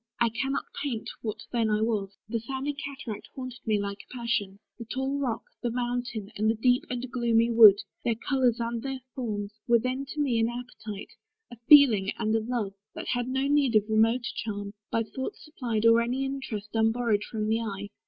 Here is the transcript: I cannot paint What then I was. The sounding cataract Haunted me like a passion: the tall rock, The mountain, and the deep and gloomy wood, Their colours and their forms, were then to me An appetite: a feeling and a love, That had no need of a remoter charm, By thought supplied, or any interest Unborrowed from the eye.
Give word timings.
I 0.19 0.29
cannot 0.29 0.65
paint 0.81 1.07
What 1.21 1.45
then 1.51 1.69
I 1.69 1.79
was. 1.81 2.17
The 2.27 2.39
sounding 2.39 2.75
cataract 2.75 3.27
Haunted 3.35 3.59
me 3.67 3.79
like 3.79 3.99
a 4.01 4.11
passion: 4.11 4.57
the 4.79 4.85
tall 4.85 5.19
rock, 5.19 5.43
The 5.61 5.69
mountain, 5.69 6.31
and 6.35 6.49
the 6.49 6.55
deep 6.55 6.85
and 6.89 7.05
gloomy 7.11 7.51
wood, 7.51 7.77
Their 8.03 8.15
colours 8.15 8.59
and 8.59 8.81
their 8.81 9.01
forms, 9.13 9.53
were 9.67 9.77
then 9.77 10.07
to 10.07 10.19
me 10.19 10.39
An 10.39 10.49
appetite: 10.49 11.11
a 11.51 11.57
feeling 11.69 12.09
and 12.17 12.35
a 12.35 12.39
love, 12.41 12.73
That 12.95 13.09
had 13.09 13.27
no 13.27 13.43
need 13.45 13.75
of 13.75 13.83
a 13.83 13.93
remoter 13.93 14.31
charm, 14.37 14.73
By 14.91 15.03
thought 15.03 15.35
supplied, 15.35 15.85
or 15.85 16.01
any 16.01 16.25
interest 16.25 16.69
Unborrowed 16.75 17.21
from 17.23 17.47
the 17.47 17.59
eye. 17.61 17.89